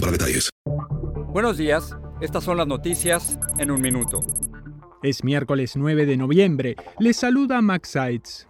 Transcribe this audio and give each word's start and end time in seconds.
para 0.00 0.12
detalles. 0.12 0.50
Buenos 1.32 1.56
días, 1.56 1.94
estas 2.20 2.44
son 2.44 2.56
las 2.56 2.66
noticias 2.66 3.38
en 3.58 3.70
un 3.70 3.80
minuto. 3.80 4.20
Es 5.02 5.22
miércoles 5.22 5.76
9 5.76 6.06
de 6.06 6.16
noviembre. 6.16 6.76
Les 6.98 7.16
saluda 7.16 7.60
Max 7.62 7.90
Seitz. 7.90 8.47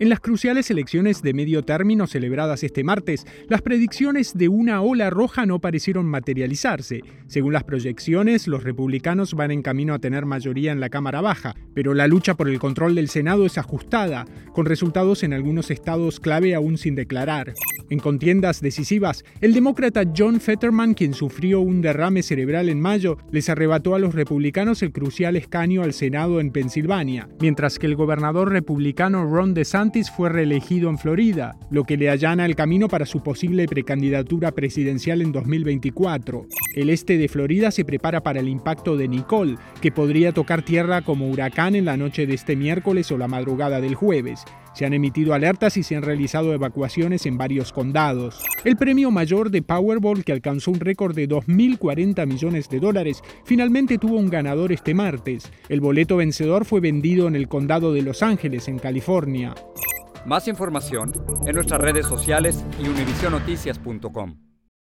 En 0.00 0.08
las 0.08 0.20
cruciales 0.20 0.70
elecciones 0.70 1.20
de 1.20 1.34
medio 1.34 1.62
término 1.62 2.06
celebradas 2.06 2.62
este 2.62 2.82
martes, 2.82 3.26
las 3.48 3.60
predicciones 3.60 4.32
de 4.32 4.48
una 4.48 4.80
ola 4.80 5.10
roja 5.10 5.44
no 5.44 5.58
parecieron 5.58 6.06
materializarse. 6.06 7.02
Según 7.26 7.52
las 7.52 7.64
proyecciones, 7.64 8.48
los 8.48 8.64
republicanos 8.64 9.34
van 9.34 9.50
en 9.50 9.60
camino 9.60 9.92
a 9.92 9.98
tener 9.98 10.24
mayoría 10.24 10.72
en 10.72 10.80
la 10.80 10.88
Cámara 10.88 11.20
Baja, 11.20 11.54
pero 11.74 11.92
la 11.92 12.06
lucha 12.06 12.32
por 12.32 12.48
el 12.48 12.58
control 12.58 12.94
del 12.94 13.10
Senado 13.10 13.44
es 13.44 13.58
ajustada, 13.58 14.24
con 14.54 14.64
resultados 14.64 15.22
en 15.22 15.34
algunos 15.34 15.70
estados 15.70 16.18
clave 16.18 16.54
aún 16.54 16.78
sin 16.78 16.94
declarar. 16.94 17.52
En 17.90 17.98
contiendas 17.98 18.62
decisivas, 18.62 19.24
el 19.42 19.52
demócrata 19.52 20.04
John 20.16 20.40
Fetterman, 20.40 20.94
quien 20.94 21.12
sufrió 21.12 21.60
un 21.60 21.82
derrame 21.82 22.22
cerebral 22.22 22.70
en 22.70 22.80
mayo, 22.80 23.18
les 23.32 23.50
arrebató 23.50 23.94
a 23.94 23.98
los 23.98 24.14
republicanos 24.14 24.82
el 24.82 24.92
crucial 24.92 25.36
escaño 25.36 25.82
al 25.82 25.92
Senado 25.92 26.40
en 26.40 26.52
Pensilvania, 26.52 27.28
mientras 27.40 27.78
que 27.78 27.86
el 27.86 27.96
gobernador 27.96 28.50
republicano 28.50 29.26
Ron 29.26 29.52
DeSantis 29.52 29.89
fue 30.14 30.28
reelegido 30.28 30.88
en 30.88 30.98
Florida, 30.98 31.56
lo 31.70 31.84
que 31.84 31.96
le 31.96 32.10
allana 32.10 32.46
el 32.46 32.54
camino 32.54 32.88
para 32.88 33.06
su 33.06 33.22
posible 33.22 33.66
precandidatura 33.66 34.52
presidencial 34.52 35.20
en 35.20 35.32
2024. 35.32 36.46
El 36.76 36.90
este 36.90 37.18
de 37.18 37.28
Florida 37.28 37.70
se 37.72 37.84
prepara 37.84 38.22
para 38.22 38.38
el 38.38 38.48
impacto 38.48 38.96
de 38.96 39.08
Nicole, 39.08 39.56
que 39.80 39.90
podría 39.90 40.32
tocar 40.32 40.62
tierra 40.62 41.02
como 41.02 41.28
huracán 41.28 41.74
en 41.74 41.84
la 41.84 41.96
noche 41.96 42.26
de 42.26 42.34
este 42.34 42.54
miércoles 42.54 43.10
o 43.10 43.18
la 43.18 43.26
madrugada 43.26 43.80
del 43.80 43.96
jueves. 43.96 44.44
Se 44.80 44.86
han 44.86 44.94
emitido 44.94 45.34
alertas 45.34 45.76
y 45.76 45.82
se 45.82 45.94
han 45.94 46.02
realizado 46.02 46.54
evacuaciones 46.54 47.26
en 47.26 47.36
varios 47.36 47.70
condados. 47.70 48.42
El 48.64 48.78
premio 48.78 49.10
mayor 49.10 49.50
de 49.50 49.60
Powerball, 49.60 50.24
que 50.24 50.32
alcanzó 50.32 50.70
un 50.70 50.80
récord 50.80 51.14
de 51.14 51.28
2.040 51.28 52.26
millones 52.26 52.70
de 52.70 52.80
dólares, 52.80 53.22
finalmente 53.44 53.98
tuvo 53.98 54.16
un 54.16 54.30
ganador 54.30 54.72
este 54.72 54.94
martes. 54.94 55.52
El 55.68 55.82
boleto 55.82 56.16
vencedor 56.16 56.64
fue 56.64 56.80
vendido 56.80 57.28
en 57.28 57.36
el 57.36 57.46
condado 57.46 57.92
de 57.92 58.00
Los 58.00 58.22
Ángeles, 58.22 58.68
en 58.68 58.78
California. 58.78 59.54
Más 60.24 60.48
información 60.48 61.12
en 61.46 61.56
nuestras 61.56 61.82
redes 61.82 62.06
sociales 62.06 62.64
y 62.82 62.88
univisionoticias.com. 62.88 64.49